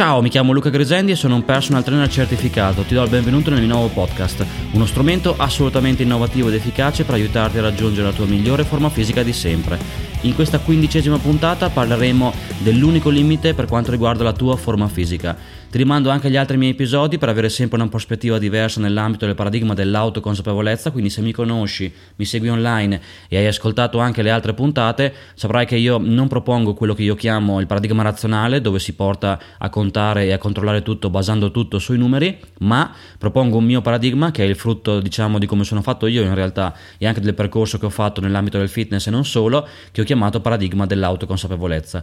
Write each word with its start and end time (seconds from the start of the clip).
Ciao, 0.00 0.22
mi 0.22 0.30
chiamo 0.30 0.52
Luca 0.52 0.70
Grisendi 0.70 1.12
e 1.12 1.14
sono 1.14 1.34
un 1.34 1.44
personal 1.44 1.84
trainer 1.84 2.08
certificato. 2.08 2.84
Ti 2.84 2.94
do 2.94 3.02
il 3.02 3.10
benvenuto 3.10 3.50
nel 3.50 3.58
mio 3.58 3.68
nuovo 3.68 3.88
podcast, 3.88 4.46
uno 4.70 4.86
strumento 4.86 5.34
assolutamente 5.36 6.04
innovativo 6.04 6.48
ed 6.48 6.54
efficace 6.54 7.04
per 7.04 7.16
aiutarti 7.16 7.58
a 7.58 7.60
raggiungere 7.60 8.06
la 8.06 8.14
tua 8.14 8.24
migliore 8.24 8.64
forma 8.64 8.88
fisica 8.88 9.22
di 9.22 9.34
sempre. 9.34 9.78
In 10.22 10.34
questa 10.34 10.58
quindicesima 10.58 11.18
puntata 11.18 11.68
parleremo 11.68 12.32
dell'unico 12.60 13.10
limite 13.10 13.52
per 13.52 13.66
quanto 13.66 13.90
riguarda 13.90 14.24
la 14.24 14.32
tua 14.32 14.56
forma 14.56 14.88
fisica. 14.88 15.36
Ti 15.70 15.78
rimando 15.78 16.10
anche 16.10 16.26
agli 16.26 16.36
altri 16.36 16.56
miei 16.56 16.72
episodi 16.72 17.16
per 17.16 17.28
avere 17.28 17.48
sempre 17.48 17.78
una 17.78 17.88
prospettiva 17.88 18.38
diversa 18.38 18.80
nell'ambito 18.80 19.24
del 19.24 19.36
paradigma 19.36 19.72
dell'autoconsapevolezza, 19.72 20.90
quindi 20.90 21.10
se 21.10 21.20
mi 21.20 21.30
conosci, 21.30 21.94
mi 22.16 22.24
segui 22.24 22.48
online 22.48 23.00
e 23.28 23.36
hai 23.36 23.46
ascoltato 23.46 24.00
anche 24.00 24.22
le 24.22 24.32
altre 24.32 24.52
puntate, 24.52 25.14
saprai 25.34 25.66
che 25.66 25.76
io 25.76 25.98
non 25.98 26.26
propongo 26.26 26.74
quello 26.74 26.92
che 26.92 27.04
io 27.04 27.14
chiamo 27.14 27.60
il 27.60 27.68
paradigma 27.68 28.02
razionale, 28.02 28.60
dove 28.60 28.80
si 28.80 28.94
porta 28.94 29.38
a 29.58 29.68
contare 29.68 30.24
e 30.24 30.32
a 30.32 30.38
controllare 30.38 30.82
tutto 30.82 31.08
basando 31.08 31.52
tutto 31.52 31.78
sui 31.78 31.98
numeri, 31.98 32.36
ma 32.62 32.92
propongo 33.16 33.56
un 33.56 33.64
mio 33.64 33.80
paradigma 33.80 34.32
che 34.32 34.42
è 34.42 34.48
il 34.48 34.56
frutto, 34.56 34.98
diciamo, 34.98 35.38
di 35.38 35.46
come 35.46 35.62
sono 35.62 35.82
fatto 35.82 36.08
io 36.08 36.22
in 36.22 36.34
realtà 36.34 36.74
e 36.98 37.06
anche 37.06 37.20
del 37.20 37.34
percorso 37.34 37.78
che 37.78 37.86
ho 37.86 37.90
fatto 37.90 38.20
nell'ambito 38.20 38.58
del 38.58 38.68
fitness 38.68 39.06
e 39.06 39.10
non 39.12 39.24
solo, 39.24 39.68
che 39.92 40.00
ho 40.00 40.04
chiamato 40.04 40.40
paradigma 40.40 40.84
dell'autoconsapevolezza 40.84 42.02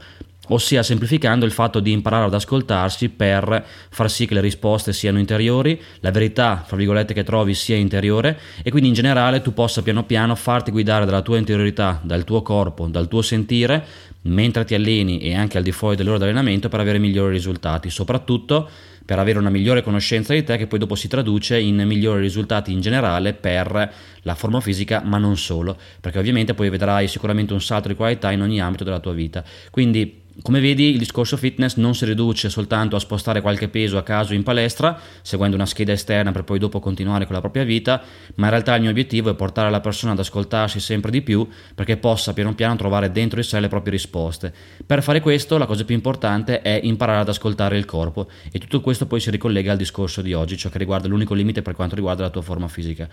ossia 0.49 0.83
semplificando 0.83 1.45
il 1.45 1.51
fatto 1.51 1.79
di 1.79 1.91
imparare 1.91 2.25
ad 2.25 2.33
ascoltarsi 2.33 3.09
per 3.09 3.65
far 3.89 4.09
sì 4.09 4.25
che 4.25 4.33
le 4.33 4.41
risposte 4.41 4.93
siano 4.93 5.19
interiori, 5.19 5.79
la 5.99 6.11
verità, 6.11 6.63
fra 6.65 6.77
virgolette, 6.77 7.13
che 7.13 7.23
trovi 7.23 7.53
sia 7.53 7.75
interiore 7.75 8.39
e 8.63 8.69
quindi 8.69 8.89
in 8.89 8.93
generale 8.93 9.41
tu 9.41 9.53
possa 9.53 9.81
piano 9.81 10.03
piano 10.03 10.35
farti 10.35 10.71
guidare 10.71 11.05
dalla 11.05 11.21
tua 11.21 11.37
interiorità, 11.37 11.99
dal 12.03 12.23
tuo 12.23 12.41
corpo, 12.41 12.87
dal 12.87 13.07
tuo 13.07 13.21
sentire, 13.21 13.85
mentre 14.23 14.65
ti 14.65 14.75
alleni 14.75 15.19
e 15.19 15.35
anche 15.35 15.57
al 15.57 15.63
di 15.63 15.71
fuori 15.71 15.95
dell'ora 15.95 16.17
di 16.17 16.23
allenamento 16.23 16.69
per 16.69 16.79
avere 16.79 16.99
migliori 16.99 17.33
risultati, 17.33 17.89
soprattutto 17.89 18.69
per 19.07 19.19
avere 19.19 19.39
una 19.39 19.49
migliore 19.49 19.83
conoscenza 19.83 20.33
di 20.33 20.43
te 20.43 20.57
che 20.57 20.67
poi 20.67 20.79
dopo 20.79 20.93
si 20.93 21.07
traduce 21.07 21.57
in 21.57 21.81
migliori 21.85 22.19
risultati 22.19 22.73
in 22.73 22.81
generale 22.81 23.31
per 23.31 23.93
la 24.23 24.35
forma 24.35 24.59
fisica, 24.59 25.01
ma 25.01 25.17
non 25.17 25.37
solo, 25.37 25.77
perché 26.01 26.19
ovviamente 26.19 26.53
poi 26.53 26.69
vedrai 26.69 27.07
sicuramente 27.07 27.53
un 27.53 27.61
salto 27.61 27.87
di 27.87 27.95
qualità 27.95 28.31
in 28.31 28.41
ogni 28.41 28.59
ambito 28.59 28.83
della 28.83 28.99
tua 28.99 29.13
vita. 29.13 29.45
Quindi 29.71 30.25
come 30.41 30.59
vedi 30.59 30.91
il 30.91 30.97
discorso 30.97 31.35
fitness 31.35 31.75
non 31.77 31.95
si 31.95 32.05
riduce 32.05 32.49
soltanto 32.49 32.95
a 32.95 32.99
spostare 32.99 33.41
qualche 33.41 33.69
peso 33.69 33.97
a 33.97 34.03
caso 34.03 34.33
in 34.33 34.43
palestra, 34.43 34.99
seguendo 35.21 35.55
una 35.55 35.65
scheda 35.65 35.93
esterna 35.93 36.31
per 36.31 36.43
poi 36.43 36.59
dopo 36.59 36.79
continuare 36.79 37.25
con 37.25 37.33
la 37.33 37.41
propria 37.41 37.63
vita, 37.63 38.01
ma 38.35 38.45
in 38.45 38.51
realtà 38.51 38.75
il 38.75 38.81
mio 38.81 38.91
obiettivo 38.91 39.29
è 39.29 39.35
portare 39.35 39.71
la 39.71 39.79
persona 39.79 40.11
ad 40.11 40.19
ascoltarsi 40.19 40.79
sempre 40.79 41.11
di 41.11 41.21
più 41.21 41.47
perché 41.73 41.97
possa 41.97 42.33
piano 42.33 42.53
piano 42.53 42.75
trovare 42.75 43.11
dentro 43.11 43.41
di 43.41 43.47
sé 43.47 43.59
le 43.59 43.67
proprie 43.67 43.93
risposte. 43.93 44.53
Per 44.85 45.01
fare 45.01 45.21
questo 45.21 45.57
la 45.57 45.65
cosa 45.65 45.83
più 45.85 45.95
importante 45.95 46.61
è 46.61 46.79
imparare 46.83 47.21
ad 47.21 47.29
ascoltare 47.29 47.77
il 47.77 47.85
corpo 47.85 48.29
e 48.51 48.59
tutto 48.59 48.81
questo 48.81 49.07
poi 49.07 49.19
si 49.19 49.31
ricollega 49.31 49.71
al 49.71 49.77
discorso 49.77 50.21
di 50.21 50.33
oggi, 50.33 50.55
ciò 50.55 50.69
che 50.69 50.77
riguarda 50.77 51.07
l'unico 51.07 51.33
limite 51.33 51.61
per 51.61 51.73
quanto 51.73 51.95
riguarda 51.95 52.23
la 52.23 52.29
tua 52.29 52.41
forma 52.41 52.67
fisica. 52.67 53.09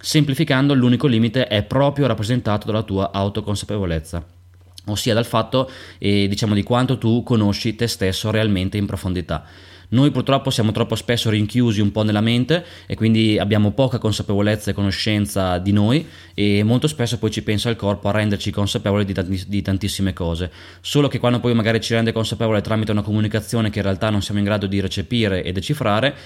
Semplificando, 0.00 0.74
l'unico 0.74 1.06
limite 1.06 1.46
è 1.46 1.62
proprio 1.62 2.06
rappresentato 2.06 2.66
dalla 2.66 2.82
tua 2.82 3.12
autoconsapevolezza 3.12 4.42
ossia 4.86 5.14
dal 5.14 5.26
fatto 5.26 5.70
eh, 5.98 6.26
diciamo 6.28 6.54
di 6.54 6.62
quanto 6.62 6.98
tu 6.98 7.22
conosci 7.22 7.74
te 7.74 7.86
stesso 7.86 8.30
realmente 8.30 8.76
in 8.76 8.86
profondità. 8.86 9.44
Noi 9.94 10.10
purtroppo 10.10 10.50
siamo 10.50 10.72
troppo 10.72 10.96
spesso 10.96 11.30
rinchiusi 11.30 11.80
un 11.80 11.92
po' 11.92 12.02
nella 12.02 12.20
mente 12.20 12.64
e 12.86 12.96
quindi 12.96 13.38
abbiamo 13.38 13.70
poca 13.72 13.98
consapevolezza 13.98 14.70
e 14.70 14.74
conoscenza 14.74 15.58
di 15.58 15.72
noi 15.72 16.06
e 16.34 16.64
molto 16.64 16.88
spesso 16.88 17.18
poi 17.18 17.30
ci 17.30 17.42
pensa 17.42 17.70
il 17.70 17.76
corpo 17.76 18.08
a 18.08 18.12
renderci 18.12 18.50
consapevoli 18.50 19.04
di, 19.04 19.12
tanti, 19.12 19.44
di 19.46 19.62
tantissime 19.62 20.12
cose. 20.12 20.50
Solo 20.80 21.06
che 21.06 21.20
quando 21.20 21.38
poi 21.38 21.54
magari 21.54 21.80
ci 21.80 21.94
rende 21.94 22.12
consapevoli 22.12 22.60
tramite 22.60 22.90
una 22.90 23.02
comunicazione 23.02 23.70
che 23.70 23.78
in 23.78 23.84
realtà 23.84 24.10
non 24.10 24.22
siamo 24.22 24.40
in 24.40 24.46
grado 24.46 24.66
di 24.66 24.80
recepire 24.80 25.44
e 25.44 25.52
decifrare, 25.52 26.16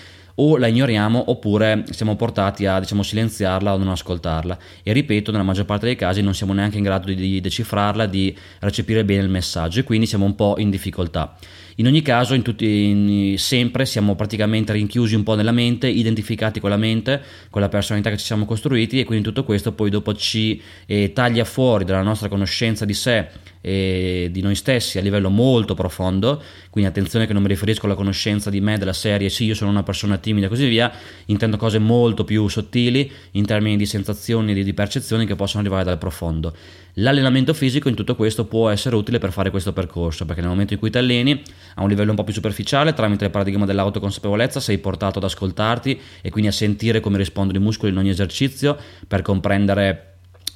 o 0.40 0.56
la 0.56 0.66
ignoriamo 0.66 1.30
oppure 1.30 1.84
siamo 1.90 2.16
portati 2.16 2.66
a 2.66 2.80
diciamo, 2.80 3.02
silenziarla 3.02 3.74
o 3.74 3.76
non 3.76 3.88
ascoltarla. 3.88 4.58
E 4.82 4.92
ripeto 4.92 5.30
nella 5.30 5.44
maggior 5.44 5.64
parte 5.64 5.86
dei 5.86 5.96
casi 5.96 6.20
non 6.20 6.34
siamo 6.34 6.52
neanche 6.52 6.78
in 6.78 6.84
grado 6.84 7.12
di, 7.12 7.40
decifrarla 7.40 8.06
di 8.06 8.36
recepire 8.60 9.04
bene 9.04 9.22
il 9.22 9.30
messaggio 9.30 9.80
e 9.80 9.84
quindi 9.84 10.06
siamo 10.06 10.24
un 10.24 10.34
po' 10.34 10.56
in 10.58 10.70
difficoltà 10.70 11.36
in 11.78 11.86
ogni 11.86 12.02
caso, 12.02 12.34
in 12.34 12.42
tutti, 12.42 12.84
in, 12.86 13.38
sempre 13.38 13.86
siamo 13.86 14.16
praticamente 14.16 14.72
rinchiusi 14.72 15.14
un 15.14 15.22
po' 15.22 15.36
nella 15.36 15.52
mente, 15.52 15.86
identificati 15.86 16.58
con 16.58 16.70
la 16.70 16.76
mente, 16.76 17.22
con 17.50 17.60
la 17.60 17.68
personalità 17.68 18.10
che 18.10 18.16
ci 18.16 18.24
siamo 18.24 18.46
costruiti 18.46 18.98
e 18.98 19.04
quindi 19.04 19.24
tutto 19.24 19.44
questo 19.44 19.72
poi 19.72 19.88
dopo 19.88 20.12
ci 20.14 20.60
eh, 20.86 21.12
taglia 21.12 21.44
fuori 21.44 21.84
dalla 21.84 22.02
nostra 22.02 22.28
conoscenza 22.28 22.84
di 22.84 22.94
sé 22.94 23.28
e 23.60 24.28
di 24.30 24.40
noi 24.40 24.56
stessi 24.56 24.98
a 24.98 25.02
livello 25.02 25.30
molto 25.30 25.74
profondo, 25.74 26.42
quindi 26.70 26.90
attenzione 26.90 27.26
che 27.26 27.32
non 27.32 27.42
mi 27.42 27.48
riferisco 27.48 27.86
alla 27.86 27.94
conoscenza 27.94 28.50
di 28.50 28.60
me 28.60 28.78
della 28.78 28.92
serie 28.92 29.28
sì 29.28 29.44
io 29.44 29.54
sono 29.54 29.70
una 29.70 29.82
persona 29.82 30.16
timida 30.18 30.46
e 30.46 30.48
così 30.48 30.66
via, 30.66 30.90
intendo 31.26 31.56
cose 31.56 31.78
molto 31.78 32.24
più 32.24 32.48
sottili 32.48 33.10
in 33.32 33.46
termini 33.46 33.76
di 33.76 33.86
sensazioni 33.86 34.52
e 34.52 34.64
di 34.64 34.74
percezioni 34.74 35.26
che 35.26 35.36
possono 35.36 35.62
arrivare 35.62 35.84
dal 35.84 35.98
profondo. 35.98 36.54
L'allenamento 36.94 37.54
fisico 37.54 37.88
in 37.88 37.94
tutto 37.94 38.16
questo 38.16 38.46
può 38.46 38.70
essere 38.70 38.96
utile 38.96 39.18
per 39.18 39.30
fare 39.30 39.50
questo 39.50 39.72
percorso, 39.72 40.24
perché 40.24 40.40
nel 40.40 40.50
momento 40.50 40.72
in 40.72 40.80
cui 40.80 40.90
ti 40.90 40.98
alleni 40.98 41.40
a 41.78 41.82
un 41.82 41.88
livello 41.88 42.10
un 42.10 42.16
po' 42.16 42.24
più 42.24 42.32
superficiale, 42.32 42.92
tramite 42.92 43.24
il 43.24 43.30
paradigma 43.30 43.64
dell'autoconsapevolezza, 43.64 44.58
sei 44.58 44.78
portato 44.78 45.18
ad 45.18 45.24
ascoltarti 45.24 45.98
e 46.20 46.30
quindi 46.30 46.50
a 46.50 46.52
sentire 46.52 46.98
come 46.98 47.18
rispondono 47.18 47.58
i 47.58 47.62
muscoli 47.62 47.92
in 47.92 47.98
ogni 47.98 48.10
esercizio 48.10 48.76
per 49.06 49.22
comprendere 49.22 50.04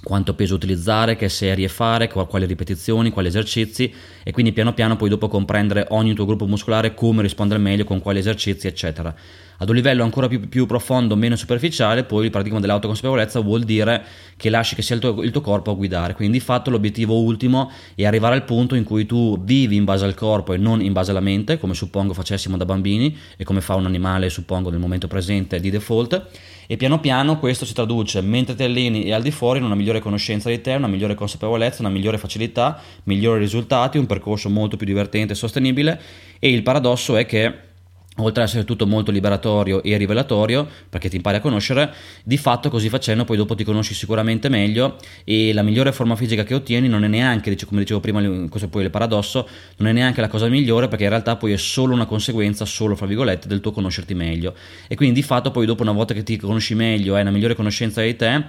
quanto 0.03 0.35
peso 0.35 0.57
utilizzare, 0.57 1.15
che 1.15 1.29
serie 1.29 1.69
fare, 1.69 2.09
quali 2.09 2.45
ripetizioni, 2.45 3.11
quali 3.11 3.29
esercizi 3.29 3.93
e 4.25 4.33
quindi 4.33 4.51
piano 4.51 4.75
piano 4.75 4.97
poi 4.97 5.09
dopo 5.09 5.29
comprendere 5.29 5.87
ogni 5.91 6.13
tuo 6.13 6.27
gruppo 6.27 6.49
muscolare, 6.49 6.93
come 6.93 7.23
rispondere 7.23 7.61
meglio, 7.61 7.85
con 7.85 8.01
quali 8.01 8.19
esercizi, 8.19 8.67
eccetera. 8.67 9.15
Ad 9.63 9.69
un 9.69 9.77
livello 9.77 10.03
ancora 10.03 10.27
più, 10.27 10.49
più 10.49 10.67
profondo, 10.67 11.15
meno 11.15 11.37
superficiale, 11.37 12.03
poi 12.03 12.25
il 12.25 12.33
paradigma 12.33 12.59
dell'autoconsapevolezza 12.59 13.39
vuol 13.39 13.63
dire 13.63 14.05
che 14.37 14.51
lasci 14.51 14.75
che 14.75 14.83
sia 14.83 14.97
il 14.97 15.01
tuo, 15.01 15.23
il 15.23 15.31
tuo, 15.31 15.41
corpo 15.41 15.71
a 15.71 15.75
guidare. 15.75 16.15
Quindi 16.15 16.39
di 16.39 16.45
fatto 16.45 16.69
l'obiettivo 16.69 17.21
ultimo 17.21 17.71
è 17.95 18.05
arrivare 18.05 18.35
al 18.35 18.43
punto 18.43 18.75
in 18.75 18.83
cui 18.83 19.07
tu 19.07 19.41
vivi 19.41 19.77
in 19.77 19.85
base 19.85 20.05
al 20.05 20.15
corpo 20.15 20.53
e 20.53 20.57
non 20.57 20.83
in 20.83 20.93
base 20.93 21.13
alla 21.13 21.21
mente, 21.21 21.61
come 21.61 21.75
suppongo 21.75 22.13
facessimo 22.13 22.57
da 22.57 22.65
bambini 22.65 23.17
e 23.37 23.45
come 23.45 23.61
fa 23.61 23.77
un 23.77 23.87
animale, 23.87 24.31
suppongo, 24.31 24.69
nel 24.69 24.81
momento 24.81 25.07
presente 25.07 25.61
di 25.61 25.71
default. 25.71 26.27
E 26.67 26.77
piano 26.77 26.99
piano 26.99 27.39
questo 27.39 27.65
si 27.65 27.73
traduce, 27.73 28.21
mentre 28.21 28.57
ti 28.57 28.65
alleni 28.65 29.05
e 29.05 29.13
al 29.13 29.23
di 29.23 29.31
fuori, 29.31 29.61
in 29.61 29.65
una 29.65 29.77
migliore 29.77 30.01
conoscenza 30.01 30.49
di 30.49 30.61
te, 30.61 30.75
una 30.75 30.89
migliore 30.89 31.15
consapevolezza, 31.15 31.83
una 31.83 31.91
migliore 31.91 32.19
facilità, 32.19 32.81
migliori 33.05 33.39
risultati, 33.39 33.97
un 33.97 34.07
percorso 34.07 34.49
molto 34.49 34.77
più 34.77 34.87
divertente 34.87 35.35
e 35.35 35.37
sostenibile. 35.37 36.01
E 36.41 36.51
il 36.51 36.65
paradosso 36.65 37.15
è 37.15 37.25
che 37.27 37.71
oltre 38.19 38.43
ad 38.43 38.49
essere 38.49 38.65
tutto 38.65 38.87
molto 38.87 39.11
liberatorio 39.11 39.83
e 39.83 39.97
rivelatorio 39.97 40.69
perché 40.89 41.09
ti 41.09 41.17
impari 41.17 41.39
a 41.39 41.41
conoscere, 41.41 41.93
di 42.25 42.37
fatto 42.37 42.69
così 42.69 42.89
facendo 42.91 43.25
poi 43.25 43.39
dopo 43.39 43.55
ti 43.55 43.65
conosci 43.65 43.95
sicuramente 43.95 44.51
meglio 44.51 44.97
e 45.25 45.53
la 45.55 45.63
migliore 45.63 45.93
forma 45.93 46.15
fisica 46.15 46.45
che 46.45 46.55
ottieni 46.55 46.89
non 46.89 47.05
è 47.05 47.09
neanche, 47.09 47.57
come 47.65 47.81
dicevo 47.81 48.01
prima, 48.01 48.21
questo 48.49 48.67
è 48.67 48.71
poi 48.71 48.85
il 48.85 48.91
paradosso, 48.91 49.49
non 49.79 49.89
è 49.89 49.93
neanche 49.93 50.21
la 50.21 50.29
cosa 50.29 50.47
migliore 50.49 50.89
perché 50.89 51.05
in 51.05 51.11
realtà 51.11 51.37
poi 51.37 51.53
è 51.53 51.57
solo 51.57 51.95
una 51.95 52.07
conseguenza, 52.07 52.67
solo 52.67 52.95
fra 52.97 53.07
virgolette, 53.07 53.49
del 53.49 53.61
tuo 53.61 53.73
conoscerti 53.73 54.15
meglio. 54.15 54.55
E 54.89 54.95
quindi 54.95 55.15
di 55.15 55.23
fatto 55.23 55.51
poi 55.51 55.65
dopo 55.65 55.83
una 55.83 55.93
volta 55.93 56.13
che 56.13 56.23
ti 56.23 56.37
conosci 56.37 56.75
meglio, 56.75 57.15
hai 57.15 57.23
una 57.23 57.31
migliore 57.31 57.55
conoscenza 57.55 58.03
di 58.03 58.15
te, 58.15 58.45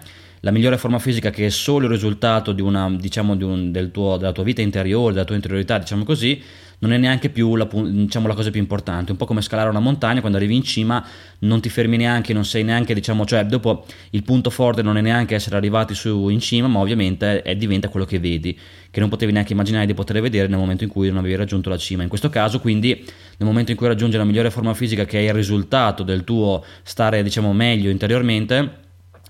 la 0.46 0.52
migliore 0.52 0.78
forma 0.78 1.00
fisica 1.00 1.30
che 1.30 1.46
è 1.46 1.50
solo 1.50 1.86
il 1.86 1.92
risultato 1.92 2.52
di 2.52 2.62
una, 2.62 2.90
diciamo, 2.90 3.36
di 3.38 3.44
un, 3.46 3.72
del 3.72 3.92
tuo, 3.92 4.18
della 4.18 4.34
tua 4.34 4.44
vita 4.44 4.62
interiore, 4.62 5.14
della 5.14 5.24
tua 5.24 5.36
interiorità, 5.36 5.78
diciamo 5.78 6.04
così, 6.04 6.42
non 6.80 6.92
è 6.92 6.98
neanche 6.98 7.30
più 7.30 7.56
la, 7.56 7.66
diciamo, 7.72 8.28
la, 8.28 8.34
cosa 8.34 8.52
più 8.52 8.59
importante, 8.59 9.12
un 9.12 9.18
po' 9.18 9.24
come 9.24 9.42
scalare 9.42 9.70
una 9.70 9.80
montagna, 9.80 10.20
quando 10.20 10.38
arrivi 10.38 10.53
in 10.53 10.64
cima 10.64 11.02
non 11.40 11.62
ti 11.62 11.70
fermi 11.70 11.96
neanche, 11.96 12.34
non 12.34 12.44
sei 12.44 12.66
neanche, 12.66 12.94
diciamo, 12.94 13.26
cioè 13.26 13.46
dopo 13.46 13.86
il 14.09 14.22
punto 14.24 14.50
forte 14.50 14.82
non 14.82 14.98
è 14.98 15.02
neanche 15.02 15.34
essere 15.34 15.56
arrivati 15.56 15.96
su 15.96 16.28
in 16.28 16.42
cima, 16.42 16.68
ma 16.68 16.80
ovviamente 16.80 17.42
è, 17.42 17.56
diventa 17.56 17.88
quello 17.88 18.06
che 18.06 18.20
vedi, 18.20 18.59
che 18.92 19.00
non 19.00 19.08
potevi 19.08 19.32
neanche 19.32 19.53
immaginare 19.53 19.86
di 19.86 19.94
poter 19.94 20.20
vedere 20.20 20.50
nel 20.50 20.59
momento 20.59 20.84
in 20.84 20.90
cui 20.90 21.08
non 21.08 21.20
avevi 21.20 21.36
raggiunto 21.36 21.70
la 21.70 21.78
cima. 21.78 22.03
In 22.03 22.09
questo 22.09 22.28
caso, 22.28 22.59
quindi, 22.59 22.90
nel 22.90 23.48
momento 23.48 23.72
in 23.72 23.78
cui 23.78 23.88
raggiungi 23.88 24.17
la 24.17 24.26
migliore 24.26 24.52
forma 24.52 24.73
fisica 24.73 25.06
che 25.06 25.20
è 25.20 25.22
il 25.22 25.34
risultato 25.34 26.03
del 26.03 26.26
tuo 26.26 26.66
stare, 26.84 27.23
diciamo, 27.23 27.53
meglio 27.53 27.90
interiormente, 27.90 28.82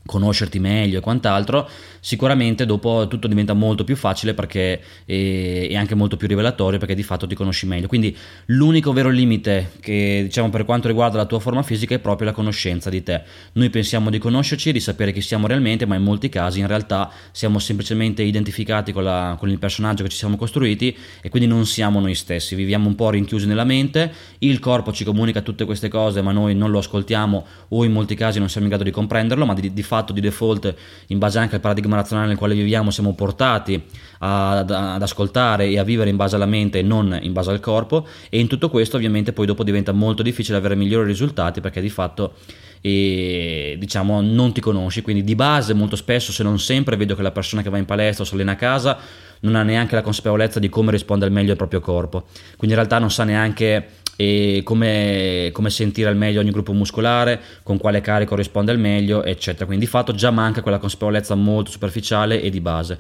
conoscerti 0.06 0.60
meglio 0.60 0.98
e 0.98 1.02
quant'altro, 1.02 1.70
sicuramente 2.00 2.66
dopo 2.66 3.08
tutto 3.08 3.28
diventa 3.28 3.54
molto 3.54 3.84
più 3.84 3.96
facile 3.96 4.34
perché 4.34 4.82
è, 5.06 5.74
anche 5.76 5.96
molto 5.96 6.18
più 6.18 6.28
rivelatorio 6.28 6.78
perché 6.78 6.96
di 6.96 7.04
fatto 7.04 7.26
ti 7.26 7.36
conosci 7.36 7.66
meglio. 7.66 7.88
Quindi 7.88 8.16
l'unico 8.48 8.92
vero 8.92 9.10
limite 9.10 9.72
che 9.80 10.22
diciamo 10.24 10.50
per 10.50 10.66
quanto 10.66 10.88
riguarda 10.88 11.18
la 11.18 11.26
tua 11.26 11.40
forma 11.40 11.64
fisica 11.64 11.96
è 11.96 12.00
proprio 12.00 12.28
la 12.28 12.34
conoscenza 12.34 12.90
di 12.90 13.02
te. 13.02 13.22
Noi 13.54 13.70
pensiamo 13.70 14.10
di 14.10 14.18
conoscerci, 14.18 14.72
di 14.72 14.80
sapere 14.80 15.14
chi 15.14 15.22
siamo 15.22 15.48
realmente, 15.48 15.86
ma 15.86 15.96
in 15.96 16.04
molti 16.04 16.28
casi 16.30 16.60
in 16.60 16.68
realtà 16.68 17.10
siamo 17.32 17.60
semplicemente 17.60 18.24
identificati 18.24 18.92
con, 18.92 19.04
la, 19.04 19.36
con 19.40 19.50
il 19.50 19.60
personaggio 19.60 20.04
che 20.04 20.10
ci 20.10 20.18
siamo 20.18 20.36
costruiti 20.36 20.96
e 21.22 21.30
quindi 21.30 21.48
non 21.48 21.66
siamo 21.66 22.00
noi 22.00 22.16
stessi, 22.16 22.56
viviamo 22.56 22.88
un 22.88 22.96
po' 22.96 23.10
rinchiusi 23.10 23.48
nella 23.48 23.64
mente, 23.64 24.12
il 24.40 24.60
corpo 24.60 24.92
ci 24.92 25.04
comunica 25.06 25.42
tutte 25.42 25.64
queste 25.66 25.88
cose 25.88 26.22
ma 26.22 26.32
noi 26.32 26.56
non 26.56 26.72
lo 26.72 26.80
ascoltiamo 26.80 27.46
o 27.70 27.84
in 27.86 27.92
molti 27.92 28.16
casi 28.16 28.40
non 28.40 28.50
siamo 28.50 28.66
in 28.66 28.74
grado 28.74 28.84
di 28.86 28.92
comprenderlo, 28.92 29.46
ma 29.46 29.54
di, 29.54 29.72
di 29.72 29.84
fatto 29.94 30.12
di 30.12 30.22
default, 30.22 30.74
in 31.08 31.20
base 31.20 31.38
anche 31.38 31.56
al 31.56 31.62
paradigma 31.62 31.98
razionale 31.98 32.30
nel 32.30 32.38
quale 32.38 32.56
viviamo, 32.56 32.90
siamo 32.90 33.14
portati 33.14 33.80
ad, 34.20 34.72
ad 34.72 35.02
ascoltare 35.02 35.68
e 35.68 35.78
a 35.78 35.84
vivere 35.84 36.10
in 36.10 36.16
base 36.16 36.36
alla 36.36 36.48
mente 36.48 36.80
e 36.80 36.82
non 36.82 37.16
in 37.22 37.32
base 37.32 37.52
al 37.52 37.60
corpo 37.60 38.08
e 38.30 38.40
in 38.40 38.48
tutto 38.48 38.70
questo 38.70 38.98
ovviamente 38.98 39.34
poi 39.34 39.46
dopo 39.46 39.64
diventa 39.64 39.92
molto 39.92 40.24
difficile 40.24 40.58
avere 40.58 40.76
migliori 40.76 41.06
risultati 41.06 41.62
perché 41.62 41.80
di 41.80 41.90
fatto 41.90 42.34
e 42.82 43.76
diciamo 43.80 44.22
non 44.22 44.52
ti 44.52 44.60
conosci. 44.60 45.04
Quindi 45.04 45.24
di 45.24 45.36
base 45.36 45.74
molto 45.74 45.96
spesso 45.96 46.32
se 46.32 46.42
non 46.42 46.60
sempre 46.60 46.98
vedo 46.98 47.16
che 47.16 47.22
la 47.22 47.32
persona 47.32 47.62
che 47.62 47.70
va 47.70 47.78
in 47.78 47.86
palestra 47.86 48.24
o 48.24 48.28
si 48.28 48.34
allena 48.34 48.54
a 48.54 48.56
casa 48.56 48.98
non 49.42 49.56
ha 49.56 49.64
neanche 49.64 49.96
la 49.96 50.02
consapevolezza 50.02 50.60
di 50.60 50.70
come 50.70 50.92
risponde 50.92 51.26
al 51.26 51.32
meglio 51.32 51.52
al 51.52 51.58
proprio 51.58 51.80
corpo. 51.80 52.26
Quindi 52.58 52.76
in 52.76 52.76
realtà 52.76 52.98
non 53.00 53.12
sa 53.12 53.24
neanche 53.24 53.88
e 54.16 54.62
come, 54.64 55.50
come, 55.52 55.70
sentire 55.70 56.10
al 56.10 56.16
meglio 56.16 56.40
ogni 56.40 56.52
gruppo 56.52 56.74
muscolare, 56.74 57.42
con 57.64 57.78
quale 57.78 58.02
carico 58.02 58.36
risponde 58.36 58.72
al 58.72 58.80
meglio, 58.80 59.24
eccetera. 59.24 59.66
Quindi 59.66 59.86
di 59.86 59.92
fatto 59.92 60.14
già 60.14 60.32
manca 60.32 60.62
quella 60.62 60.78
consapevolezza 60.78 61.36
molto 61.36 61.72
superficiale 61.72 62.42
e 62.42 62.50
di 62.50 62.62
base. 62.62 63.00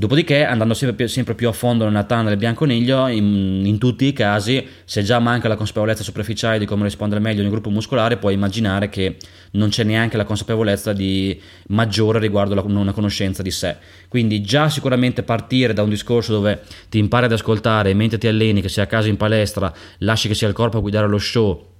Dopodiché, 0.00 0.46
andando 0.46 0.72
sempre 0.72 0.96
più, 0.96 1.06
sempre 1.08 1.34
più, 1.34 1.46
a 1.46 1.52
fondo 1.52 1.84
nella 1.84 2.04
tana 2.04 2.30
del 2.30 2.38
bianconiglio, 2.38 3.08
in, 3.08 3.66
in, 3.66 3.76
tutti 3.76 4.06
i 4.06 4.14
casi, 4.14 4.66
se 4.86 5.02
già 5.02 5.18
manca 5.18 5.46
la 5.46 5.56
consapevolezza 5.56 6.02
superficiale 6.02 6.58
di 6.58 6.64
come 6.64 6.84
rispondere 6.84 7.20
meglio 7.20 7.42
ogni 7.42 7.50
gruppo 7.50 7.68
muscolare, 7.68 8.16
puoi 8.16 8.32
immaginare 8.32 8.88
che 8.88 9.18
non 9.50 9.68
c'è 9.68 9.84
neanche 9.84 10.16
la 10.16 10.24
consapevolezza 10.24 10.94
di 10.94 11.38
maggiore 11.66 12.18
riguardo 12.18 12.54
la, 12.54 12.62
una 12.62 12.92
conoscenza 12.92 13.42
di 13.42 13.50
sé. 13.50 13.76
Quindi 14.08 14.40
già 14.40 14.70
sicuramente 14.70 15.22
partire 15.22 15.74
da 15.74 15.82
un 15.82 15.90
discorso 15.90 16.32
dove 16.32 16.62
ti 16.88 16.96
impari 16.96 17.26
ad 17.26 17.32
ascoltare 17.32 17.92
mentre 17.92 18.16
ti 18.16 18.26
alleni, 18.26 18.62
che 18.62 18.70
sia 18.70 18.84
a 18.84 18.86
casa 18.86 19.08
in 19.08 19.18
palestra, 19.18 19.70
lasci 19.98 20.28
che 20.28 20.34
sia 20.34 20.48
il 20.48 20.54
corpo 20.54 20.78
a 20.78 20.80
guidare 20.80 21.08
lo 21.08 21.18
show 21.18 21.70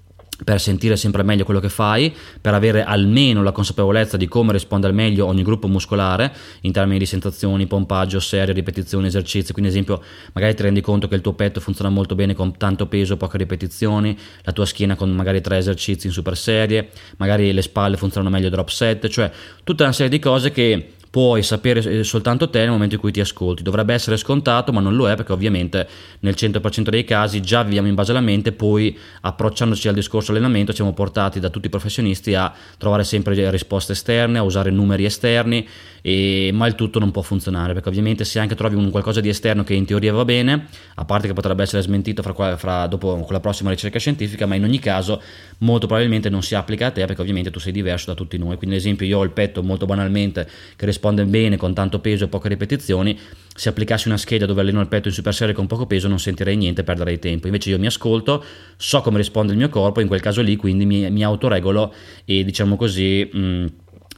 per 0.44 0.60
sentire 0.60 0.96
sempre 0.96 1.22
meglio 1.22 1.44
quello 1.44 1.60
che 1.60 1.68
fai, 1.68 2.14
per 2.40 2.54
avere 2.54 2.84
almeno 2.84 3.42
la 3.42 3.52
consapevolezza 3.52 4.16
di 4.16 4.28
come 4.28 4.52
risponde 4.52 4.86
al 4.86 4.94
meglio 4.94 5.26
ogni 5.26 5.42
gruppo 5.42 5.68
muscolare 5.68 6.32
in 6.62 6.72
termini 6.72 6.98
di 6.98 7.06
sensazioni, 7.06 7.66
pompaggio, 7.66 8.20
serie, 8.20 8.54
ripetizioni, 8.54 9.06
esercizi. 9.06 9.52
Quindi, 9.52 9.70
ad 9.70 9.76
esempio, 9.76 10.02
magari 10.32 10.54
ti 10.54 10.62
rendi 10.62 10.80
conto 10.80 11.08
che 11.08 11.14
il 11.14 11.20
tuo 11.20 11.32
petto 11.34 11.60
funziona 11.60 11.90
molto 11.90 12.14
bene 12.14 12.34
con 12.34 12.56
tanto 12.56 12.86
peso, 12.86 13.16
poche 13.16 13.38
ripetizioni, 13.38 14.16
la 14.42 14.52
tua 14.52 14.66
schiena 14.66 14.96
con 14.96 15.10
magari 15.10 15.40
tre 15.40 15.58
esercizi 15.58 16.06
in 16.06 16.12
super 16.12 16.36
serie, 16.36 16.90
magari 17.16 17.52
le 17.52 17.62
spalle 17.62 17.96
funzionano 17.96 18.34
meglio 18.34 18.48
drop 18.48 18.68
set, 18.68 19.08
cioè 19.08 19.30
tutta 19.64 19.84
una 19.84 19.92
serie 19.92 20.10
di 20.10 20.18
cose 20.18 20.50
che 20.50 20.94
puoi 21.10 21.42
sapere 21.42 21.80
eh, 21.80 22.04
soltanto 22.04 22.48
te 22.48 22.60
nel 22.60 22.70
momento 22.70 22.94
in 22.94 23.00
cui 23.00 23.10
ti 23.10 23.20
ascolti. 23.20 23.62
Dovrebbe 23.62 23.92
essere 23.92 24.16
scontato, 24.16 24.72
ma 24.72 24.80
non 24.80 24.94
lo 24.94 25.10
è 25.10 25.16
perché 25.16 25.32
ovviamente 25.32 25.86
nel 26.20 26.34
100% 26.36 26.88
dei 26.88 27.04
casi 27.04 27.42
già 27.42 27.62
viviamo 27.64 27.88
in 27.88 27.94
base 27.94 28.12
alla 28.12 28.20
mente, 28.20 28.52
poi 28.52 28.96
approcciandoci 29.22 29.88
al 29.88 29.94
discorso 29.94 30.30
allenamento 30.30 30.72
siamo 30.72 30.92
portati 30.92 31.40
da 31.40 31.50
tutti 31.50 31.66
i 31.66 31.70
professionisti 31.70 32.34
a 32.34 32.52
trovare 32.78 33.02
sempre 33.04 33.50
risposte 33.50 33.92
esterne, 33.92 34.38
a 34.38 34.42
usare 34.42 34.70
numeri 34.70 35.04
esterni, 35.04 35.66
e, 36.02 36.50
ma 36.52 36.66
il 36.66 36.74
tutto 36.74 36.98
non 36.98 37.10
può 37.10 37.22
funzionare 37.22 37.74
perché 37.74 37.88
ovviamente 37.88 38.24
se 38.24 38.38
anche 38.38 38.54
trovi 38.54 38.76
un 38.76 38.90
qualcosa 38.90 39.20
di 39.20 39.28
esterno 39.28 39.64
che 39.64 39.74
in 39.74 39.84
teoria 39.84 40.12
va 40.12 40.24
bene, 40.24 40.68
a 40.94 41.04
parte 41.04 41.26
che 41.26 41.32
potrebbe 41.32 41.62
essere 41.62 41.82
smentito 41.82 42.22
fra, 42.22 42.56
fra, 42.56 42.86
dopo 42.86 43.14
con 43.14 43.26
la 43.30 43.40
prossima 43.40 43.70
ricerca 43.70 43.98
scientifica, 43.98 44.46
ma 44.46 44.54
in 44.54 44.64
ogni 44.64 44.78
caso 44.78 45.20
molto 45.58 45.86
probabilmente 45.86 46.30
non 46.30 46.42
si 46.42 46.54
applica 46.54 46.86
a 46.86 46.90
te 46.90 47.04
perché 47.04 47.20
ovviamente 47.20 47.50
tu 47.50 47.58
sei 47.58 47.72
diverso 47.72 48.06
da 48.06 48.14
tutti 48.14 48.38
noi. 48.38 48.56
Quindi 48.56 48.76
ad 48.76 48.82
esempio 48.82 49.06
io 49.06 49.18
ho 49.18 49.24
il 49.24 49.30
petto 49.30 49.62
molto 49.62 49.86
banalmente 49.86 50.48
che 50.76 50.86
risponde 51.00 51.24
bene 51.24 51.56
con 51.56 51.72
tanto 51.72 51.98
peso 51.98 52.24
e 52.24 52.28
poche 52.28 52.48
ripetizioni, 52.48 53.18
se 53.54 53.70
applicassi 53.70 54.08
una 54.08 54.18
scheda 54.18 54.44
dove 54.44 54.60
alleno 54.60 54.82
il 54.82 54.86
petto 54.86 55.08
in 55.08 55.14
super 55.14 55.34
serie 55.34 55.54
con 55.54 55.66
poco 55.66 55.86
peso 55.86 56.08
non 56.08 56.20
sentirei 56.20 56.56
niente, 56.56 56.84
perderei 56.84 57.18
tempo. 57.18 57.46
Invece 57.46 57.70
io 57.70 57.78
mi 57.78 57.86
ascolto, 57.86 58.44
so 58.76 59.00
come 59.00 59.16
risponde 59.16 59.52
il 59.52 59.58
mio 59.58 59.70
corpo, 59.70 60.00
in 60.00 60.08
quel 60.08 60.20
caso 60.20 60.42
lì 60.42 60.56
quindi 60.56 60.84
mi, 60.84 61.10
mi 61.10 61.24
autoregolo 61.24 61.92
e 62.26 62.44
diciamo 62.44 62.76
così... 62.76 63.28
Mh, 63.32 63.66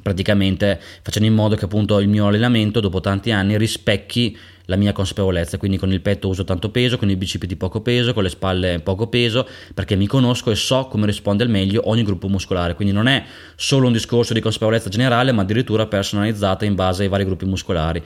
praticamente 0.03 0.81
facendo 1.03 1.29
in 1.29 1.35
modo 1.35 1.55
che 1.55 1.67
appunto 1.67 2.01
il 2.01 2.09
mio 2.09 2.27
allenamento 2.27 2.81
dopo 2.81 3.01
tanti 3.01 3.31
anni 3.31 3.59
rispecchi 3.59 4.37
la 4.67 4.77
mia 4.77 4.93
consapevolezza, 4.93 5.59
quindi 5.59 5.77
con 5.77 5.93
il 5.93 6.01
petto 6.01 6.29
uso 6.29 6.45
tanto 6.45 6.71
peso, 6.71 6.99
con 6.99 7.11
i 7.11 7.17
bicipiti 7.17 7.57
poco 7.57 7.81
peso, 7.81 8.13
con 8.13 8.23
le 8.23 8.29
spalle 8.29 8.81
poco 8.81 9.07
peso, 9.07 9.47
perché 9.75 9.97
mi 9.97 10.07
conosco 10.07 10.51
e 10.51 10.55
so 10.55 10.87
come 10.87 11.07
risponde 11.07 11.43
al 11.43 11.51
meglio 11.51 11.83
ogni 11.87 12.03
gruppo 12.03 12.29
muscolare, 12.29 12.75
quindi 12.75 12.95
non 12.95 13.07
è 13.07 13.25
solo 13.57 13.87
un 13.87 13.93
discorso 13.93 14.35
di 14.35 14.41
consapevolezza 14.41 14.89
generale, 14.89 15.33
ma 15.33 15.43
addirittura 15.43 15.87
personalizzata 15.87 16.65
in 16.65 16.75
base 16.75 17.03
ai 17.03 17.09
vari 17.09 17.25
gruppi 17.25 17.45
muscolari. 17.45 18.03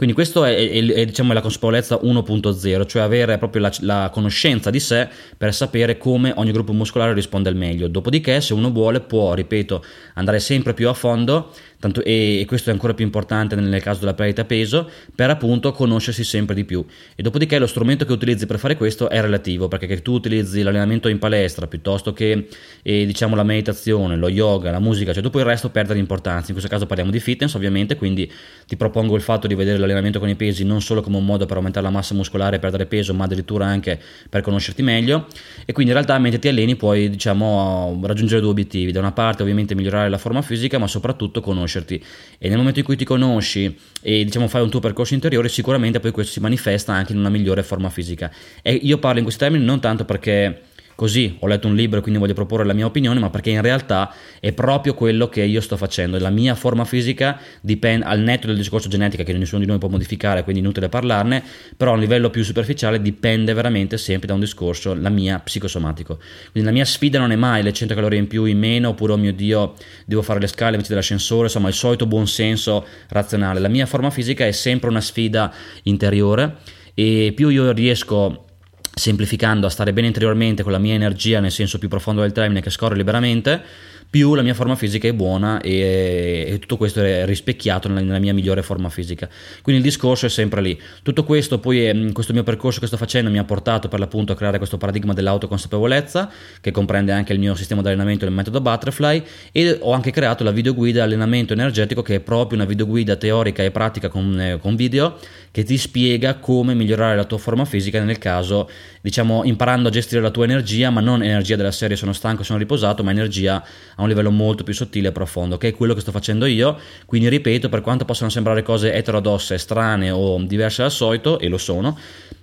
Quindi 0.00 0.16
questa 0.16 0.48
è, 0.48 0.56
è, 0.56 0.82
è, 0.94 1.04
diciamo, 1.04 1.34
la 1.34 1.42
consapevolezza 1.42 2.00
1.0, 2.02 2.86
cioè 2.86 3.02
avere 3.02 3.36
proprio 3.36 3.60
la, 3.60 3.72
la, 3.80 4.08
conoscenza 4.10 4.70
di 4.70 4.80
sé 4.80 5.06
per 5.36 5.52
sapere 5.52 5.98
come 5.98 6.32
ogni 6.36 6.52
gruppo 6.52 6.72
muscolare 6.72 7.12
risponde 7.12 7.50
al 7.50 7.54
meglio. 7.54 7.86
Dopodiché, 7.86 8.40
se 8.40 8.54
uno 8.54 8.70
vuole, 8.70 9.00
può, 9.00 9.34
ripeto, 9.34 9.84
andare 10.14 10.40
sempre 10.40 10.72
più 10.72 10.88
a 10.88 10.94
fondo 10.94 11.52
tanto, 11.80 12.04
e, 12.04 12.40
e, 12.40 12.44
questo 12.44 12.68
è 12.70 12.72
ancora 12.72 12.94
più 12.94 13.04
importante 13.04 13.56
nel 13.56 13.82
caso 13.82 14.00
della 14.00 14.14
perdita 14.14 14.44
peso, 14.44 14.88
per 15.14 15.30
appunto 15.30 15.72
conoscersi 15.72 16.22
sempre 16.22 16.54
di 16.54 16.64
più. 16.64 16.84
E 17.16 17.22
dopodiché 17.22 17.58
lo 17.58 17.66
strumento 17.66 18.04
che 18.04 18.12
utilizzi 18.12 18.46
per 18.46 18.58
fare 18.58 18.76
questo 18.76 19.08
è 19.08 19.20
relativo, 19.20 19.66
perché 19.66 19.86
che 19.86 20.02
tu 20.02 20.12
utilizzi 20.12 20.62
l'allenamento 20.62 21.08
in 21.08 21.18
palestra 21.18 21.66
piuttosto 21.66 22.12
che 22.12 22.48
eh, 22.82 23.06
diciamo 23.06 23.34
la 23.34 23.42
meditazione, 23.42 24.16
lo 24.16 24.28
yoga, 24.28 24.70
la 24.70 24.78
musica, 24.78 25.12
cioè 25.12 25.22
dopo 25.22 25.38
il 25.38 25.46
resto 25.46 25.70
perde 25.70 25.94
l'importanza. 25.94 26.48
In 26.48 26.52
questo 26.52 26.68
caso 26.68 26.86
parliamo 26.86 27.10
di 27.10 27.18
fitness 27.18 27.54
ovviamente, 27.54 27.96
quindi 27.96 28.30
ti 28.66 28.76
propongo 28.76 29.16
il 29.16 29.22
fatto 29.22 29.46
di 29.46 29.54
vedere 29.54 29.78
l'allenamento 29.78 30.18
con 30.18 30.28
i 30.28 30.36
pesi 30.36 30.64
non 30.64 30.82
solo 30.82 31.00
come 31.00 31.16
un 31.16 31.24
modo 31.24 31.46
per 31.46 31.56
aumentare 31.56 31.86
la 31.86 31.92
massa 31.92 32.14
muscolare 32.14 32.56
e 32.56 32.58
perdere 32.58 32.84
peso, 32.84 33.14
ma 33.14 33.24
addirittura 33.24 33.64
anche 33.64 33.98
per 34.28 34.42
conoscerti 34.42 34.82
meglio. 34.82 35.26
E 35.64 35.72
quindi 35.72 35.92
in 35.92 35.98
realtà 35.98 36.18
mentre 36.18 36.38
ti 36.38 36.48
alleni 36.48 36.76
puoi 36.76 37.08
diciamo 37.08 37.98
raggiungere 38.04 38.42
due 38.42 38.50
obiettivi. 38.50 38.92
Da 38.92 38.98
una 38.98 39.12
parte 39.12 39.40
ovviamente 39.42 39.74
migliorare 39.74 40.10
la 40.10 40.18
forma 40.18 40.42
fisica, 40.42 40.78
ma 40.78 40.86
soprattutto 40.86 41.40
conoscere 41.40 41.69
conoscerti. 41.70 42.04
E 42.38 42.48
nel 42.48 42.58
momento 42.58 42.80
in 42.80 42.84
cui 42.84 42.96
ti 42.96 43.04
conosci 43.04 43.78
e 44.02 44.24
diciamo 44.24 44.48
fai 44.48 44.62
un 44.62 44.70
tuo 44.70 44.80
percorso 44.80 45.14
interiore 45.14 45.48
sicuramente 45.48 46.00
poi 46.00 46.10
questo 46.10 46.32
si 46.32 46.40
manifesta 46.40 46.92
anche 46.92 47.12
in 47.12 47.18
una 47.18 47.28
migliore 47.28 47.62
forma 47.62 47.88
fisica. 47.90 48.30
E 48.62 48.72
io 48.72 48.98
parlo 48.98 49.18
in 49.18 49.24
questi 49.24 49.42
termini 49.42 49.64
non 49.64 49.80
tanto 49.80 50.04
perché 50.04 50.62
così 51.00 51.34
ho 51.38 51.46
letto 51.46 51.66
un 51.66 51.74
libro 51.74 52.00
e 52.00 52.02
quindi 52.02 52.20
voglio 52.20 52.34
proporre 52.34 52.62
la 52.62 52.74
mia 52.74 52.84
opinione, 52.84 53.18
ma 53.18 53.30
perché 53.30 53.48
in 53.48 53.62
realtà 53.62 54.12
è 54.38 54.52
proprio 54.52 54.92
quello 54.92 55.30
che 55.30 55.42
io 55.42 55.62
sto 55.62 55.78
facendo. 55.78 56.18
La 56.18 56.28
mia 56.28 56.54
forma 56.54 56.84
fisica 56.84 57.40
dipende 57.62 58.04
al 58.04 58.20
netto 58.20 58.48
del 58.48 58.56
discorso 58.56 58.90
genetica 58.90 59.22
che 59.22 59.32
nessuno 59.32 59.62
di 59.62 59.66
noi 59.66 59.78
può 59.78 59.88
modificare, 59.88 60.42
quindi 60.42 60.60
inutile 60.60 60.90
parlarne, 60.90 61.42
però 61.74 61.92
a 61.92 61.94
un 61.94 62.00
livello 62.00 62.28
più 62.28 62.44
superficiale 62.44 63.00
dipende 63.00 63.54
veramente 63.54 63.96
sempre 63.96 64.26
da 64.26 64.34
un 64.34 64.40
discorso, 64.40 64.92
la 64.92 65.08
mia 65.08 65.38
psicosomatico. 65.38 66.18
Quindi 66.52 66.68
la 66.68 66.74
mia 66.74 66.84
sfida 66.84 67.18
non 67.18 67.32
è 67.32 67.36
mai 67.36 67.62
le 67.62 67.72
100 67.72 67.94
calorie 67.94 68.18
in 68.18 68.26
più 68.26 68.44
in 68.44 68.58
meno, 68.58 68.90
oppure 68.90 69.14
oh 69.14 69.16
mio 69.16 69.32
Dio, 69.32 69.76
devo 70.04 70.20
fare 70.20 70.38
le 70.38 70.48
scale 70.48 70.72
invece 70.72 70.90
dell'ascensore, 70.90 71.44
insomma 71.44 71.68
il 71.68 71.74
solito 71.74 72.04
buonsenso 72.04 72.84
razionale. 73.08 73.58
La 73.58 73.68
mia 73.68 73.86
forma 73.86 74.10
fisica 74.10 74.44
è 74.44 74.52
sempre 74.52 74.90
una 74.90 75.00
sfida 75.00 75.50
interiore 75.84 76.56
e 76.92 77.32
più 77.34 77.48
io 77.48 77.72
riesco 77.72 78.44
semplificando 78.92 79.66
a 79.66 79.70
stare 79.70 79.92
bene 79.92 80.08
interiormente 80.08 80.62
con 80.62 80.72
la 80.72 80.78
mia 80.78 80.94
energia 80.94 81.40
nel 81.40 81.52
senso 81.52 81.78
più 81.78 81.88
profondo 81.88 82.22
del 82.22 82.32
termine 82.32 82.60
che 82.60 82.70
scorre 82.70 82.96
liberamente 82.96 83.62
più 84.10 84.34
la 84.34 84.42
mia 84.42 84.54
forma 84.54 84.74
fisica 84.74 85.06
è 85.06 85.12
buona 85.12 85.60
e, 85.60 86.44
e 86.48 86.58
tutto 86.58 86.76
questo 86.76 87.00
è 87.00 87.24
rispecchiato 87.24 87.86
nella, 87.86 88.00
nella, 88.00 88.18
mia 88.18 88.34
migliore 88.34 88.60
forma 88.62 88.88
fisica. 88.88 89.28
Quindi 89.62 89.80
il 89.80 89.88
discorso 89.88 90.26
è 90.26 90.28
sempre 90.28 90.60
lì. 90.60 90.78
Tutto 91.02 91.22
questo 91.22 91.60
poi, 91.60 91.84
è, 91.84 92.12
questo 92.12 92.32
mio 92.32 92.42
percorso 92.42 92.80
che 92.80 92.88
sto 92.88 92.96
facendo 92.96 93.30
mi 93.30 93.38
ha 93.38 93.44
portato 93.44 93.86
per 93.86 94.00
l'appunto 94.00 94.32
a 94.32 94.36
creare 94.36 94.58
questo 94.58 94.78
paradigma 94.78 95.14
dell'autoconsapevolezza 95.14 96.28
che 96.60 96.72
comprende 96.72 97.12
anche 97.12 97.32
il 97.32 97.38
mio 97.38 97.54
sistema 97.54 97.82
di 97.82 97.86
allenamento, 97.86 98.24
il 98.24 98.32
metodo 98.32 98.60
Butterfly 98.60 99.22
e 99.52 99.78
ho 99.80 99.92
anche 99.92 100.10
creato 100.10 100.42
la 100.42 100.50
videoguida 100.50 101.04
allenamento 101.04 101.52
energetico 101.52 102.02
che 102.02 102.16
è 102.16 102.20
proprio 102.20 102.58
una 102.58 102.66
videoguida 102.66 103.14
teorica 103.14 103.62
e 103.62 103.70
pratica 103.70 104.08
con, 104.08 104.40
eh, 104.40 104.58
con 104.58 104.74
video 104.74 105.18
che 105.52 105.64
ti 105.64 105.76
spiega 105.76 106.36
come 106.36 106.74
migliorare 106.74 107.16
la 107.16 107.24
tua 107.24 107.38
forma 107.38 107.64
fisica 107.64 108.02
nel 108.02 108.18
caso, 108.18 108.70
diciamo, 109.00 109.42
imparando 109.44 109.88
a 109.88 109.90
gestire 109.90 110.20
la 110.20 110.30
tua 110.30 110.44
energia, 110.44 110.90
ma 110.90 111.00
non 111.00 111.22
energia 111.22 111.56
della 111.56 111.72
serie 111.72 111.96
sono 111.96 112.12
stanco, 112.12 112.44
sono 112.44 112.58
riposato, 112.58 113.02
ma 113.02 113.10
energia 113.10 113.62
a 114.00 114.02
un 114.02 114.08
livello 114.08 114.30
molto 114.30 114.64
più 114.64 114.72
sottile 114.72 115.08
e 115.08 115.12
profondo, 115.12 115.58
che 115.58 115.68
è 115.68 115.74
quello 115.74 115.94
che 115.94 116.00
sto 116.00 116.10
facendo 116.10 116.46
io. 116.46 116.78
Quindi 117.04 117.28
ripeto, 117.28 117.68
per 117.68 117.82
quanto 117.82 118.04
possano 118.04 118.30
sembrare 118.30 118.62
cose 118.62 118.92
eterodosse, 118.92 119.58
strane 119.58 120.10
o 120.10 120.40
diverse 120.42 120.82
dal 120.82 120.90
solito, 120.90 121.38
e 121.38 121.48
lo 121.48 121.58
sono, 121.58 121.96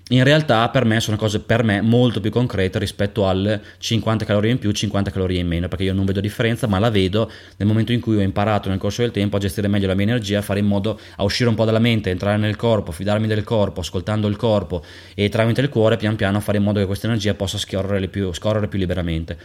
in 0.09 0.23
realtà 0.23 0.69
per 0.69 0.85
me 0.85 1.01
sono 1.01 1.17
cose 1.17 1.39
per 1.39 1.63
me 1.63 1.81
molto 1.81 2.21
più 2.21 2.31
concrete 2.31 2.79
rispetto 2.79 3.27
al 3.27 3.59
50 3.77 4.23
calorie 4.23 4.51
in 4.51 4.57
più, 4.57 4.71
50 4.71 5.11
calorie 5.11 5.39
in 5.39 5.47
meno, 5.47 5.67
perché 5.67 5.83
io 5.83 5.93
non 5.93 6.05
vedo 6.05 6.21
differenza, 6.21 6.65
ma 6.67 6.79
la 6.79 6.89
vedo 6.89 7.29
nel 7.57 7.67
momento 7.67 7.91
in 7.91 7.99
cui 7.99 8.15
ho 8.15 8.21
imparato 8.21 8.69
nel 8.69 8.77
corso 8.77 9.01
del 9.01 9.11
tempo 9.11 9.35
a 9.35 9.39
gestire 9.39 9.67
meglio 9.67 9.87
la 9.87 9.95
mia 9.95 10.05
energia, 10.05 10.39
a 10.39 10.41
fare 10.41 10.59
in 10.59 10.65
modo 10.65 10.97
a 11.17 11.23
uscire 11.23 11.49
un 11.49 11.55
po' 11.55 11.65
dalla 11.65 11.79
mente, 11.79 12.09
entrare 12.09 12.37
nel 12.37 12.55
corpo, 12.55 12.91
fidarmi 12.93 13.27
del 13.27 13.43
corpo, 13.43 13.81
ascoltando 13.81 14.27
il 14.27 14.37
corpo 14.37 14.81
e 15.13 15.27
tramite 15.27 15.59
il 15.59 15.69
cuore 15.69 15.97
pian 15.97 16.15
piano 16.15 16.39
fare 16.39 16.57
in 16.57 16.63
modo 16.63 16.79
che 16.79 16.85
questa 16.85 17.07
energia 17.07 17.33
possa 17.33 17.57
scorrere 17.57 18.07
più, 18.07 18.31
scorrere 18.31 18.69
più 18.69 18.79
liberamente. 18.79 19.37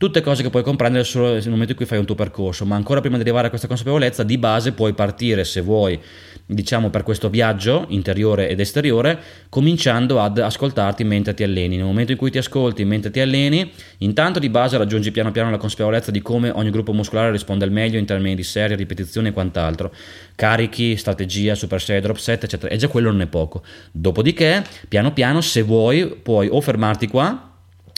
Tutte 0.00 0.22
cose 0.22 0.42
che 0.42 0.48
puoi 0.48 0.62
comprendere 0.62 1.04
solo 1.04 1.32
nel 1.32 1.50
momento 1.50 1.72
in 1.72 1.76
cui 1.76 1.84
fai 1.84 1.98
un 1.98 2.06
tuo 2.06 2.14
percorso, 2.14 2.64
ma 2.64 2.74
ancora 2.74 3.00
prima 3.00 3.16
di 3.16 3.22
arrivare 3.22 3.48
a 3.48 3.50
questa 3.50 3.66
consapevolezza, 3.66 4.22
di 4.22 4.38
base 4.38 4.72
puoi 4.72 4.94
partire 4.94 5.44
se 5.44 5.60
vuoi, 5.60 6.00
diciamo, 6.46 6.88
per 6.88 7.02
questo 7.02 7.28
viaggio 7.28 7.84
interiore 7.88 8.48
ed 8.48 8.60
esteriore, 8.60 9.20
cominciando 9.50 10.09
iniziando 10.10 10.20
ad 10.20 10.38
ascoltarti 10.38 11.04
mentre 11.04 11.34
ti 11.34 11.42
alleni. 11.42 11.76
Nel 11.76 11.84
momento 11.84 12.12
in 12.12 12.18
cui 12.18 12.30
ti 12.30 12.38
ascolti 12.38 12.84
mentre 12.84 13.10
ti 13.10 13.20
alleni, 13.20 13.70
intanto 13.98 14.38
di 14.38 14.48
base 14.48 14.76
raggiungi 14.76 15.10
piano 15.12 15.30
piano 15.30 15.50
la 15.50 15.56
consapevolezza 15.56 16.10
di 16.10 16.20
come 16.20 16.50
ogni 16.50 16.70
gruppo 16.70 16.92
muscolare 16.92 17.30
risponde 17.30 17.64
al 17.64 17.70
meglio 17.70 17.98
in 17.98 18.06
termini 18.06 18.34
di 18.34 18.42
serie, 18.42 18.76
ripetizioni 18.76 19.28
e 19.28 19.32
quant'altro. 19.32 19.92
Carichi, 20.34 20.96
strategia, 20.96 21.54
super 21.54 21.80
serie, 21.80 22.00
drop 22.00 22.16
set, 22.16 22.44
eccetera. 22.44 22.72
E 22.72 22.76
già 22.76 22.88
quello 22.88 23.10
non 23.10 23.20
è 23.20 23.26
poco. 23.26 23.62
Dopodiché, 23.92 24.64
piano 24.88 25.12
piano, 25.12 25.40
se 25.40 25.62
vuoi, 25.62 26.06
puoi 26.06 26.48
o 26.50 26.60
fermarti 26.60 27.06
qua 27.06 27.49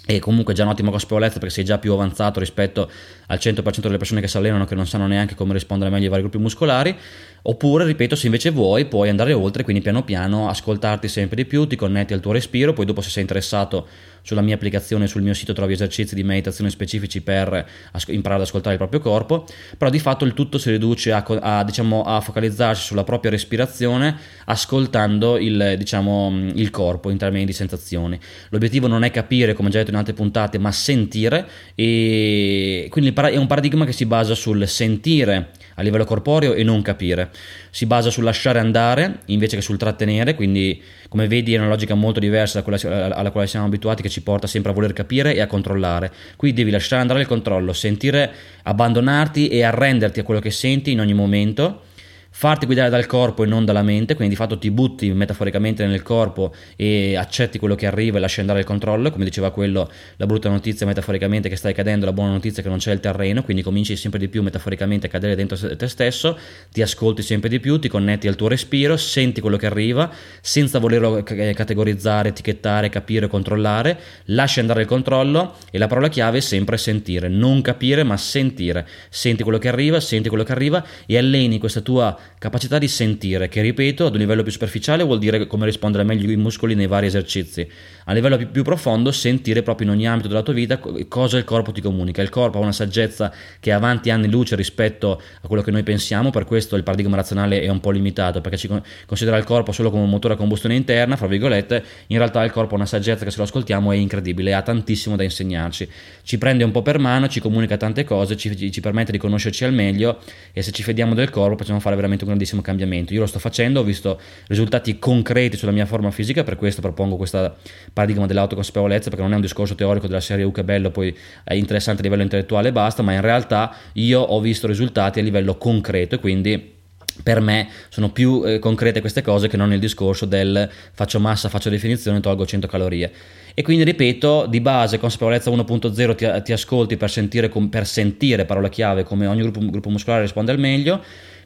e 0.04 0.18
comunque 0.18 0.52
già 0.52 0.64
un'ottima 0.64 0.90
consapevolezza 0.90 1.38
perché 1.38 1.54
sei 1.54 1.64
già 1.64 1.78
più 1.78 1.92
avanzato 1.92 2.40
rispetto 2.40 2.90
al 3.26 3.38
100% 3.40 3.80
delle 3.82 3.98
persone 3.98 4.20
che 4.20 4.26
si 4.26 4.36
allenano 4.36 4.64
che 4.64 4.74
non 4.74 4.86
sanno 4.86 5.06
neanche 5.06 5.36
come 5.36 5.52
rispondere 5.52 5.90
meglio 5.90 6.04
ai 6.04 6.10
vari 6.10 6.22
gruppi 6.22 6.38
muscolari. 6.38 6.96
Oppure 7.42 7.84
ripeto 7.84 8.14
se 8.16 8.26
invece 8.26 8.50
vuoi 8.50 8.84
puoi 8.86 9.08
andare 9.08 9.32
oltre 9.32 9.62
quindi 9.64 9.82
piano 9.82 10.04
piano 10.04 10.48
ascoltarti 10.48 11.08
sempre 11.08 11.36
di 11.36 11.44
più 11.44 11.66
ti 11.66 11.76
connetti 11.76 12.12
al 12.12 12.20
tuo 12.20 12.32
respiro 12.32 12.72
poi 12.72 12.84
dopo 12.84 13.00
se 13.00 13.10
sei 13.10 13.22
interessato 13.22 13.86
sulla 14.22 14.40
mia 14.40 14.54
applicazione, 14.54 15.06
sul 15.06 15.22
mio 15.22 15.34
sito 15.34 15.52
trovi 15.52 15.74
esercizi 15.74 16.14
di 16.14 16.22
meditazione 16.22 16.70
specifici 16.70 17.20
per 17.20 17.66
imparare 18.06 18.40
ad 18.40 18.46
ascoltare 18.46 18.74
il 18.74 18.78
proprio 18.78 19.00
corpo, 19.00 19.44
però 19.76 19.90
di 19.90 19.98
fatto 19.98 20.24
il 20.24 20.32
tutto 20.32 20.58
si 20.58 20.70
riduce 20.70 21.12
a, 21.12 21.24
a, 21.40 21.64
diciamo, 21.64 22.02
a 22.02 22.20
focalizzarsi 22.20 22.82
sulla 22.82 23.04
propria 23.04 23.30
respirazione 23.30 24.16
ascoltando 24.46 25.36
il, 25.38 25.74
diciamo, 25.76 26.50
il 26.54 26.70
corpo 26.70 27.10
in 27.10 27.18
termini 27.18 27.44
di 27.44 27.52
sensazioni. 27.52 28.18
L'obiettivo 28.50 28.86
non 28.86 29.04
è 29.04 29.10
capire, 29.10 29.52
come 29.52 29.70
già 29.70 29.78
detto 29.78 29.90
in 29.90 29.96
altre 29.96 30.14
puntate, 30.14 30.58
ma 30.58 30.72
sentire 30.72 31.48
e 31.74 32.86
quindi 32.90 33.12
è 33.12 33.36
un 33.36 33.46
paradigma 33.46 33.84
che 33.84 33.92
si 33.92 34.06
basa 34.06 34.34
sul 34.34 34.66
sentire 34.68 35.50
a 35.74 35.82
livello 35.82 36.04
corporeo 36.04 36.54
e 36.54 36.62
non 36.62 36.82
capire. 36.82 37.30
Si 37.70 37.86
basa 37.86 38.10
sul 38.10 38.24
lasciare 38.24 38.58
andare 38.58 39.20
invece 39.26 39.56
che 39.56 39.62
sul 39.62 39.76
trattenere, 39.76 40.34
quindi 40.34 40.82
come 41.08 41.26
vedi 41.28 41.54
è 41.54 41.58
una 41.58 41.68
logica 41.68 41.94
molto 41.94 42.20
diversa 42.20 42.62
quella 42.62 43.14
alla 43.14 43.30
quale 43.30 43.46
siamo 43.46 43.66
abituati 43.66 44.02
che 44.02 44.08
ci 44.08 44.22
porta 44.22 44.46
sempre 44.46 44.70
a 44.70 44.74
voler 44.74 44.92
capire 44.92 45.34
e 45.34 45.40
a 45.40 45.46
controllare. 45.46 46.12
Qui 46.36 46.52
devi 46.52 46.70
lasciare 46.70 47.02
andare 47.02 47.20
il 47.20 47.26
controllo, 47.26 47.72
sentire, 47.72 48.32
abbandonarti 48.62 49.48
e 49.48 49.62
arrenderti 49.62 50.20
a 50.20 50.22
quello 50.22 50.40
che 50.40 50.50
senti 50.50 50.92
in 50.92 51.00
ogni 51.00 51.14
momento 51.14 51.90
farti 52.34 52.64
guidare 52.64 52.88
dal 52.88 53.04
corpo 53.06 53.44
e 53.44 53.46
non 53.46 53.64
dalla 53.66 53.82
mente, 53.82 54.14
quindi 54.14 54.34
di 54.34 54.40
fatto 54.40 54.58
ti 54.58 54.70
butti 54.70 55.12
metaforicamente 55.12 55.86
nel 55.86 56.02
corpo 56.02 56.52
e 56.76 57.14
accetti 57.14 57.58
quello 57.58 57.74
che 57.74 57.86
arriva 57.86 58.16
e 58.16 58.20
lasci 58.20 58.40
andare 58.40 58.60
il 58.60 58.64
controllo, 58.64 59.10
come 59.10 59.24
diceva 59.24 59.50
quello, 59.50 59.88
la 60.16 60.26
brutta 60.26 60.48
notizia 60.48 60.86
metaforicamente 60.86 61.50
che 61.50 61.56
stai 61.56 61.74
cadendo, 61.74 62.06
la 62.06 62.12
buona 62.12 62.32
notizia 62.32 62.62
che 62.62 62.70
non 62.70 62.78
c'è 62.78 62.90
il 62.92 63.00
terreno, 63.00 63.42
quindi 63.42 63.62
cominci 63.62 63.94
sempre 63.96 64.18
di 64.18 64.28
più 64.28 64.42
metaforicamente 64.42 65.06
a 65.06 65.10
cadere 65.10 65.36
dentro 65.36 65.76
te 65.76 65.88
stesso, 65.88 66.38
ti 66.72 66.80
ascolti 66.80 67.22
sempre 67.22 67.50
di 67.50 67.60
più, 67.60 67.78
ti 67.78 67.88
connetti 67.88 68.26
al 68.28 68.34
tuo 68.34 68.48
respiro, 68.48 68.96
senti 68.96 69.40
quello 69.42 69.58
che 69.58 69.66
arriva, 69.66 70.10
senza 70.40 70.78
volerlo 70.78 71.22
categorizzare, 71.22 72.30
etichettare, 72.30 72.88
capire, 72.88 73.26
controllare, 73.26 73.98
lasci 74.26 74.58
andare 74.58 74.80
il 74.80 74.86
controllo 74.86 75.56
e 75.70 75.76
la 75.76 75.86
parola 75.86 76.08
chiave 76.08 76.38
è 76.38 76.40
sempre 76.40 76.78
sentire, 76.78 77.28
non 77.28 77.60
capire 77.60 78.02
ma 78.04 78.16
sentire, 78.16 78.88
senti 79.10 79.42
quello 79.42 79.58
che 79.58 79.68
arriva, 79.68 80.00
senti 80.00 80.28
quello 80.28 80.44
che 80.44 80.52
arriva 80.52 80.84
e 81.06 81.18
alleni 81.18 81.58
questa 81.58 81.80
tua 81.80 82.18
capacità 82.38 82.78
di 82.78 82.88
sentire, 82.88 83.48
che 83.48 83.60
ripeto 83.60 84.06
ad 84.06 84.14
un 84.14 84.20
livello 84.20 84.42
più 84.42 84.52
superficiale 84.52 85.02
vuol 85.02 85.18
dire 85.18 85.46
come 85.46 85.64
rispondere 85.64 86.04
meglio 86.04 86.30
i 86.30 86.36
muscoli 86.36 86.74
nei 86.74 86.86
vari 86.86 87.06
esercizi. 87.06 87.68
A 88.06 88.12
livello 88.12 88.36
più, 88.36 88.50
più, 88.50 88.62
profondo, 88.62 89.12
sentire 89.12 89.62
proprio 89.62 89.86
in 89.86 89.92
ogni 89.92 90.08
ambito 90.08 90.28
della 90.28 90.42
tua 90.42 90.52
vita 90.52 90.80
cosa 91.08 91.38
il 91.38 91.44
corpo 91.44 91.72
ti 91.72 91.80
comunica. 91.80 92.22
Il 92.22 92.30
corpo 92.30 92.58
ha 92.58 92.60
una 92.60 92.72
saggezza 92.72 93.32
che 93.60 93.70
è 93.70 93.72
avanti 93.72 94.10
anni 94.10 94.28
luce 94.28 94.56
rispetto 94.56 95.20
a 95.40 95.46
quello 95.46 95.62
che 95.62 95.70
noi 95.70 95.82
pensiamo, 95.82 96.30
per 96.30 96.44
questo 96.44 96.76
il 96.76 96.82
paradigma 96.82 97.16
razionale 97.16 97.60
è 97.60 97.68
un 97.68 97.80
po' 97.80 97.90
limitato, 97.90 98.40
perché 98.40 98.56
ci 98.56 98.68
considera 99.06 99.36
il 99.36 99.44
corpo 99.44 99.72
solo 99.72 99.90
come 99.90 100.02
un 100.02 100.10
motore 100.10 100.34
a 100.34 100.36
combustione 100.36 100.74
interna, 100.74 101.16
fra 101.16 101.26
virgolette, 101.26 101.84
in 102.08 102.18
realtà 102.18 102.42
il 102.44 102.50
corpo 102.50 102.74
ha 102.74 102.76
una 102.76 102.86
saggezza 102.86 103.24
che 103.24 103.30
se 103.30 103.36
lo 103.38 103.44
ascoltiamo 103.44 103.92
è 103.92 103.96
incredibile, 103.96 104.54
ha 104.54 104.62
tantissimo 104.62 105.16
da 105.16 105.22
insegnarci. 105.22 105.88
Ci 106.22 106.38
prende 106.38 106.64
un 106.64 106.70
po' 106.70 106.82
per 106.82 106.98
mano, 106.98 107.28
ci 107.28 107.40
comunica 107.40 107.76
tante 107.76 108.04
cose, 108.04 108.36
ci, 108.36 108.70
ci 108.70 108.80
permette 108.80 109.12
di 109.12 109.18
conoscerci 109.18 109.64
al 109.64 109.72
meglio 109.72 110.18
e 110.52 110.62
se 110.62 110.72
ci 110.72 110.82
fediamo 110.82 111.14
del 111.14 111.30
corpo 111.30 111.56
possiamo 111.56 111.80
fare 111.80 111.94
veramente 111.94 112.11
un 112.20 112.28
grandissimo 112.28 112.60
cambiamento. 112.60 113.12
Io 113.14 113.20
lo 113.20 113.26
sto 113.26 113.38
facendo, 113.38 113.80
ho 113.80 113.84
visto 113.84 114.20
risultati 114.46 114.98
concreti 114.98 115.56
sulla 115.56 115.72
mia 115.72 115.86
forma 115.86 116.10
fisica, 116.10 116.44
per 116.44 116.56
questo 116.56 116.80
propongo 116.80 117.16
questa 117.16 117.54
paradigma 117.92 118.26
dell'autoconsapevolezza, 118.26 119.08
perché 119.08 119.22
non 119.22 119.32
è 119.32 119.36
un 119.36 119.40
discorso 119.40 119.74
teorico 119.74 120.06
della 120.06 120.20
serie 120.20 120.44
U 120.44 120.52
che 120.52 120.64
bello, 120.64 120.90
poi 120.90 121.16
è 121.44 121.54
interessante 121.54 122.00
a 122.00 122.04
livello 122.04 122.22
intellettuale 122.22 122.68
e 122.68 122.72
basta, 122.72 123.02
ma 123.02 123.12
in 123.12 123.20
realtà 123.20 123.74
io 123.94 124.20
ho 124.20 124.40
visto 124.40 124.66
risultati 124.66 125.20
a 125.20 125.22
livello 125.22 125.56
concreto 125.56 126.14
e 126.14 126.18
quindi 126.18 126.80
per 127.22 127.40
me 127.40 127.68
sono 127.88 128.10
più 128.10 128.42
eh, 128.44 128.58
concrete 128.58 129.00
queste 129.00 129.22
cose 129.22 129.48
che 129.48 129.56
non 129.56 129.72
il 129.72 129.80
discorso 129.80 130.26
del 130.26 130.68
faccio 130.92 131.20
massa, 131.20 131.48
faccio 131.48 131.68
definizione, 131.68 132.20
tolgo 132.20 132.46
100 132.46 132.66
calorie. 132.66 133.12
E 133.54 133.62
quindi 133.62 133.84
ripeto, 133.84 134.46
di 134.46 134.60
base, 134.60 134.98
consapevolezza 134.98 135.50
1.0 135.50 136.14
ti, 136.14 136.42
ti 136.42 136.52
ascolti 136.52 136.96
per 136.96 137.10
sentire, 137.10 137.50
per 137.50 137.86
sentire, 137.86 138.44
parola 138.44 138.68
chiave, 138.68 139.02
come 139.02 139.26
ogni 139.26 139.42
gruppo, 139.42 139.60
gruppo 139.70 139.90
muscolare 139.90 140.22
risponde 140.22 140.52
al 140.52 140.58
meglio 140.58 141.02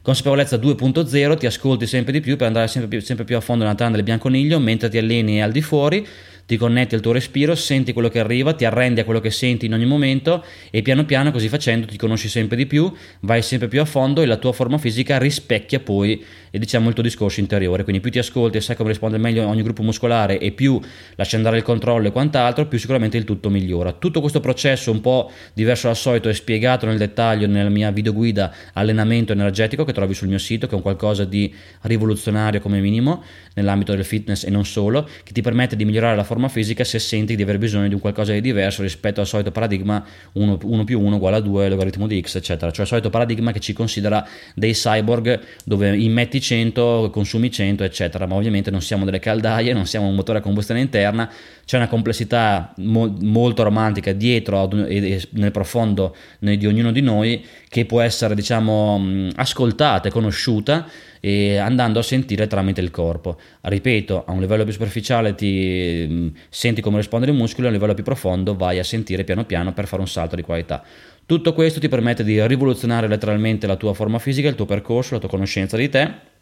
Consapevolezza 0.07 0.55
2.0, 0.55 1.37
ti 1.37 1.47
ascolti 1.47 1.85
sempre 1.85 2.13
di 2.13 2.21
più 2.21 2.37
per 2.37 2.47
andare 2.47 2.69
sempre 2.69 2.87
più, 2.87 3.01
sempre 3.01 3.25
più 3.25 3.35
a 3.35 3.41
fondo 3.41 3.65
nella 3.65 3.75
tana 3.75 3.95
del 3.95 4.03
bianconiglio 4.03 4.57
mentre 4.57 4.87
ti 4.87 4.97
alleni 4.97 5.43
al 5.43 5.51
di 5.51 5.61
fuori 5.61 6.07
ti 6.47 6.55
connetti 6.55 6.95
al 6.95 7.01
tuo 7.01 7.11
respiro, 7.11 7.55
senti 7.55 7.91
quello 7.91 8.07
che 8.07 8.19
arriva, 8.19 8.53
ti 8.53 8.63
arrendi 8.63 9.01
a 9.01 9.03
quello 9.03 9.19
che 9.19 9.31
senti 9.31 9.65
in 9.65 9.73
ogni 9.73 9.85
momento 9.85 10.43
e 10.71 10.81
piano 10.81 11.03
piano 11.03 11.29
così 11.29 11.49
facendo 11.49 11.85
ti 11.85 11.97
conosci 11.97 12.29
sempre 12.29 12.55
di 12.55 12.65
più, 12.65 12.91
vai 13.19 13.41
sempre 13.41 13.67
più 13.67 13.81
a 13.81 13.85
fondo 13.85 14.21
e 14.21 14.25
la 14.25 14.37
tua 14.37 14.53
forma 14.53 14.77
fisica 14.77 15.17
rispecchia 15.17 15.81
poi 15.81 16.23
e 16.57 16.59
diciamo 16.59 16.87
il 16.89 16.95
tuo 16.95 17.03
discorso 17.03 17.39
interiore, 17.39 17.83
quindi 17.83 18.01
più 18.01 18.09
ti 18.09 18.17
ascolti 18.17 18.57
e 18.57 18.61
sai 18.61 18.75
come 18.75 18.89
risponde 18.89 19.19
meglio 19.19 19.45
ogni 19.47 19.61
gruppo 19.61 19.83
muscolare 19.83 20.39
e 20.39 20.51
più 20.51 20.79
lasci 21.15 21.35
andare 21.35 21.57
il 21.57 21.63
controllo 21.63 22.07
e 22.07 22.11
quant'altro, 22.11 22.65
più 22.65 22.79
sicuramente 22.79 23.15
il 23.15 23.25
tutto 23.25 23.49
migliora. 23.49 23.93
Tutto 23.93 24.19
questo 24.19 24.39
processo 24.39 24.91
un 24.91 24.99
po' 24.99 25.31
diverso 25.53 25.85
dal 25.85 25.95
solito 25.95 26.29
è 26.29 26.33
spiegato 26.33 26.87
nel 26.87 26.97
dettaglio 26.97 27.45
nella 27.45 27.69
mia 27.69 27.91
videoguida 27.91 28.51
allenamento 28.73 29.33
energetico 29.33 29.83
che 29.83 29.93
trovi 29.93 30.15
sul 30.15 30.27
mio 30.27 30.39
sito, 30.39 30.65
che 30.65 30.73
è 30.73 30.75
un 30.75 30.81
qualcosa 30.81 31.25
di 31.25 31.53
rivoluzionario 31.81 32.59
come 32.59 32.79
minimo 32.79 33.23
nell'ambito 33.53 33.93
del 33.93 34.03
fitness 34.03 34.43
e 34.43 34.49
non 34.49 34.65
solo, 34.65 35.07
che 35.23 35.33
ti 35.33 35.41
permette 35.41 35.75
di 35.75 35.85
migliorare 35.85 36.15
la 36.15 36.23
forma 36.23 36.47
fisica 36.47 36.83
se 36.83 36.97
senti 36.97 37.35
di 37.35 37.43
aver 37.43 37.59
bisogno 37.59 37.87
di 37.87 37.93
un 37.93 37.99
qualcosa 37.99 38.33
di 38.33 38.41
diverso 38.41 38.81
rispetto 38.81 39.21
al 39.21 39.27
solito 39.27 39.51
paradigma 39.51 40.03
1, 40.33 40.57
1 40.63 40.83
più 40.83 40.99
1 40.99 41.15
uguale 41.15 41.35
a 41.35 41.39
2, 41.39 41.69
logaritmo 41.69 42.07
di 42.07 42.19
x, 42.19 42.35
eccetera. 42.35 42.71
Cioè 42.71 42.81
il 42.81 42.87
solito 42.87 43.09
paradigma 43.11 43.51
che 43.51 43.59
ci 43.59 43.73
considera 43.73 44.27
dei 44.55 44.73
cyborg 44.73 45.39
dove 45.63 45.95
immetti 45.95 46.39
100, 46.47 47.09
consumi 47.11 47.51
100, 47.51 47.83
eccetera. 47.83 48.25
Ma 48.25 48.35
ovviamente 48.35 48.71
non 48.71 48.81
siamo 48.81 49.03
delle 49.03 49.19
caldaie, 49.19 49.73
non 49.73 49.85
siamo 49.85 50.07
un 50.07 50.15
motore 50.15 50.39
a 50.39 50.41
combustione 50.41 50.79
interna, 50.79 51.29
c'è 51.65 51.75
una 51.75 51.89
complessità 51.89 52.73
mo- 52.77 53.13
molto 53.19 53.63
romantica 53.63 54.13
dietro 54.13 54.69
e 54.85 55.21
nel 55.31 55.51
profondo 55.51 56.15
di 56.39 56.65
ognuno 56.65 56.91
di 56.91 57.01
noi 57.01 57.45
che 57.67 57.85
può 57.85 57.99
essere, 57.99 58.33
diciamo, 58.35 59.29
ascoltata 59.35 60.07
e 60.07 60.11
conosciuta 60.11 60.87
e 61.19 61.57
andando 61.57 61.99
a 61.99 62.03
sentire 62.03 62.47
tramite 62.47 62.79
il 62.79 62.91
corpo. 62.91 63.37
Ripeto, 63.61 64.23
a 64.25 64.31
un 64.31 64.39
livello 64.39 64.63
più 64.63 64.71
superficiale 64.71 65.35
ti 65.35 66.33
senti 66.47 66.81
come 66.81 66.97
rispondono 66.97 67.33
i 67.33 67.35
muscoli, 67.35 67.65
a 67.65 67.69
un 67.69 67.75
livello 67.75 67.93
più 67.93 68.03
profondo 68.03 68.55
vai 68.55 68.79
a 68.79 68.83
sentire 68.83 69.25
piano 69.25 69.43
piano 69.43 69.73
per 69.73 69.87
fare 69.87 70.01
un 70.01 70.07
salto 70.07 70.37
di 70.37 70.41
qualità. 70.41 70.81
Tutto 71.25 71.51
questo 71.51 71.81
ti 71.81 71.89
permette 71.89 72.23
di 72.23 72.45
rivoluzionare 72.47 73.09
letteralmente 73.09 73.67
la 73.67 73.75
tua 73.75 73.93
forma 73.93 74.17
fisica, 74.17 74.47
il 74.47 74.55
tuo 74.55 74.65
percorso, 74.65 75.15
la 75.15 75.19
tua 75.19 75.27
conoscenza 75.27 75.75
di 75.75 75.89
te 75.89 76.35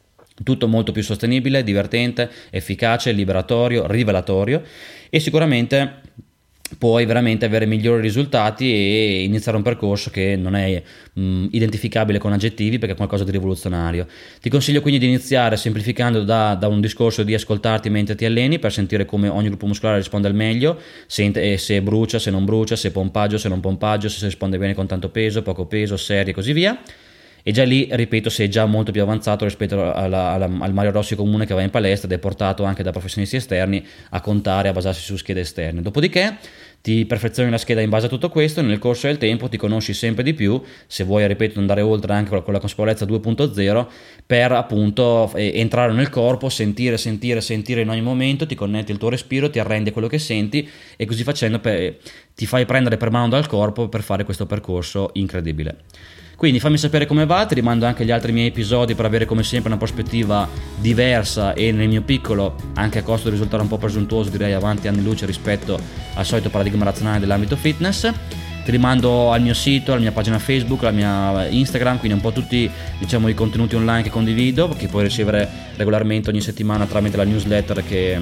tutto 0.43 0.67
molto 0.67 0.91
più 0.91 1.01
sostenibile, 1.01 1.63
divertente, 1.63 2.29
efficace, 2.49 3.11
liberatorio, 3.11 3.87
rivelatorio 3.87 4.61
e 5.09 5.19
sicuramente 5.19 6.01
puoi 6.79 7.05
veramente 7.05 7.45
avere 7.45 7.67
migliori 7.67 8.01
risultati 8.01 8.71
e 8.71 9.23
iniziare 9.23 9.55
un 9.55 9.63
percorso 9.63 10.09
che 10.09 10.35
non 10.35 10.55
è 10.55 10.81
mh, 11.13 11.47
identificabile 11.51 12.17
con 12.17 12.33
aggettivi 12.33 12.79
perché 12.79 12.93
è 12.93 12.97
qualcosa 12.97 13.23
di 13.23 13.31
rivoluzionario. 13.31 14.07
Ti 14.41 14.49
consiglio 14.49 14.81
quindi 14.81 14.99
di 14.99 15.05
iniziare 15.05 15.57
semplificando 15.57 16.23
da, 16.23 16.55
da, 16.55 16.67
un 16.67 16.81
discorso 16.81 17.23
di 17.23 17.33
ascoltarti 17.33 17.89
mentre 17.89 18.15
ti 18.15 18.25
alleni 18.25 18.57
per 18.57 18.71
sentire 18.71 19.05
come 19.05 19.27
ogni 19.27 19.47
gruppo 19.47 19.67
muscolare 19.67 19.99
risponde 19.99 20.27
al 20.27 20.35
meglio, 20.35 20.79
se, 21.05 21.57
se 21.57 21.81
brucia, 21.81 22.17
se 22.17 22.31
non 22.31 22.45
brucia, 22.45 22.75
se 22.75 22.91
pompaggio, 22.91 23.37
se 23.37 23.47
non 23.47 23.59
pompaggio, 23.59 24.09
se 24.09 24.25
risponde 24.25 24.57
bene 24.57 24.73
con 24.73 24.87
tanto 24.87 25.09
peso, 25.09 25.43
poco 25.43 25.65
peso, 25.67 25.97
serie 25.97 26.31
e 26.31 26.35
così 26.35 26.51
via 26.51 26.81
e 27.47 27.51
già 27.51 27.63
lì, 27.63 27.87
ripeto, 27.91 28.27
sei 28.31 28.49
già 28.49 28.65
molto 28.65 28.91
più 28.91 29.03
avanzato 29.03 29.45
rispetto 29.45 29.93
alla, 29.93 30.31
alla, 30.31 30.45
al 30.45 30.73
Mario 30.73 30.89
Rossi 30.89 31.15
comune 31.15 31.45
che 31.45 31.53
va 31.53 31.61
in 31.61 31.69
palestra 31.69 32.07
ed 32.07 32.15
è 32.15 32.19
portato 32.19 32.63
anche 32.63 32.81
da 32.81 32.89
professionisti 32.89 33.35
esterni 33.35 33.85
a 34.09 34.19
contare, 34.19 34.69
a 34.69 34.71
basarsi 34.71 35.01
su 35.01 35.15
schede 35.15 35.41
esterne. 35.41 35.83
Dopodiché 35.83 36.37
ti 36.81 37.05
perfezioni 37.05 37.51
la 37.51 37.59
scheda 37.59 37.81
in 37.81 37.91
base 37.91 38.07
a 38.07 38.09
tutto 38.09 38.29
questo 38.29 38.61
e 38.61 38.63
nel 38.63 38.79
corso 38.79 39.05
del 39.05 39.19
tempo 39.19 39.47
ti 39.47 39.57
conosci 39.57 39.93
sempre 39.93 40.23
di 40.23 40.33
più, 40.33 40.59
se 40.87 41.03
vuoi, 41.03 41.27
ripeto, 41.27 41.59
andare 41.59 41.81
oltre 41.81 42.13
anche 42.13 42.41
con 42.41 42.51
la 42.51 42.59
consapevolezza 42.59 43.05
2.0 43.05 43.87
per 44.25 44.51
appunto 44.51 45.31
entrare 45.35 45.93
nel 45.93 46.09
corpo, 46.09 46.49
sentire, 46.49 46.97
sentire, 46.97 47.41
sentire 47.41 47.81
in 47.81 47.89
ogni 47.89 48.01
momento, 48.01 48.47
ti 48.47 48.55
connetti 48.55 48.91
il 48.91 48.97
tuo 48.97 49.09
respiro, 49.09 49.51
ti 49.51 49.59
arrendi 49.59 49.89
a 49.89 49.91
quello 49.93 50.07
che 50.07 50.17
senti 50.17 50.67
e 50.95 51.05
così 51.05 51.21
facendo 51.21 51.59
per, 51.59 51.95
ti 52.33 52.47
fai 52.47 52.65
prendere 52.65 52.97
per 52.97 53.11
mano 53.11 53.27
dal 53.27 53.45
corpo 53.45 53.87
per 53.87 54.01
fare 54.01 54.23
questo 54.23 54.47
percorso 54.47 55.11
incredibile. 55.13 55.77
Quindi 56.35 56.59
fammi 56.59 56.77
sapere 56.77 57.05
come 57.05 57.25
va, 57.25 57.45
ti 57.45 57.55
rimando 57.55 57.85
anche 57.85 58.03
gli 58.03 58.11
altri 58.11 58.31
miei 58.31 58.47
episodi 58.47 58.93
per 58.93 59.05
avere 59.05 59.25
come 59.25 59.43
sempre 59.43 59.69
una 59.69 59.77
prospettiva 59.77 60.47
diversa 60.77 61.53
e 61.53 61.71
nel 61.71 61.87
mio 61.87 62.01
piccolo, 62.01 62.55
anche 62.73 62.99
a 62.99 63.03
costo 63.03 63.29
di 63.29 63.35
risultare 63.35 63.61
un 63.61 63.69
po' 63.69 63.77
presuntuoso, 63.77 64.29
direi 64.29 64.53
avanti 64.53 64.87
anni 64.87 65.01
luce 65.01 65.25
rispetto 65.25 65.79
al 66.13 66.25
solito 66.25 66.49
paradigma 66.49 66.83
razionale 66.83 67.19
dell'ambito 67.19 67.55
fitness. 67.55 68.11
Ti 68.65 68.71
rimando 68.71 69.31
al 69.31 69.41
mio 69.41 69.53
sito, 69.53 69.91
alla 69.91 70.01
mia 70.01 70.11
pagina 70.11 70.39
Facebook, 70.39 70.81
alla 70.81 70.91
mia 70.91 71.47
Instagram, 71.47 71.99
quindi 71.99 72.17
un 72.17 72.21
po' 72.21 72.31
tutti 72.31 72.69
diciamo, 72.97 73.27
i 73.27 73.35
contenuti 73.35 73.75
online 73.75 74.01
che 74.01 74.09
condivido, 74.09 74.69
che 74.69 74.87
puoi 74.87 75.03
ricevere 75.03 75.47
regolarmente 75.75 76.31
ogni 76.31 76.41
settimana 76.41 76.85
tramite 76.85 77.15
la 77.15 77.25
newsletter 77.25 77.85
che 77.85 78.19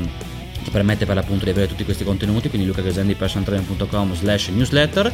ti 0.62 0.70
permette 0.70 1.06
per 1.06 1.16
l'appunto 1.16 1.46
di 1.46 1.52
avere 1.52 1.68
tutti 1.68 1.86
questi 1.86 2.04
contenuti, 2.04 2.50
quindi 2.50 2.68
lucagasendipersonaltrainer.com 2.68 4.14
slash 4.16 4.50
newsletter 4.50 5.12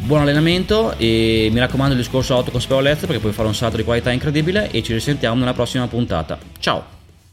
buon 0.00 0.22
allenamento 0.22 0.94
e 0.96 1.48
mi 1.52 1.58
raccomando 1.58 1.94
il 1.94 2.00
discorso 2.00 2.34
autoconsapevolezza 2.34 3.06
perché 3.06 3.20
puoi 3.20 3.32
fare 3.32 3.48
un 3.48 3.54
salto 3.54 3.76
di 3.76 3.84
qualità 3.84 4.10
incredibile 4.10 4.70
e 4.70 4.82
ci 4.82 4.92
risentiamo 4.92 5.38
nella 5.38 5.54
prossima 5.54 5.86
puntata. 5.86 6.38
Ciao! 6.58 6.99